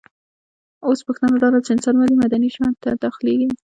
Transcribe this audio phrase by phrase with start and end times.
[0.87, 3.49] اوس پوښتنه داده چي انسان ولي مدني ژوند ته داخليږي؟